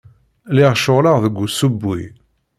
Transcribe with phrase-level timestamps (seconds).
[0.49, 2.01] Lliɣ ceɣleɣ deg usewwi.